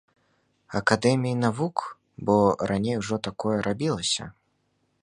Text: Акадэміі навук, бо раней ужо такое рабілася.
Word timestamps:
Акадэміі 0.79 1.35
навук, 1.43 1.77
бо 2.31 2.37
раней 2.73 2.99
ужо 3.03 3.21
такое 3.29 3.57
рабілася. 3.71 4.23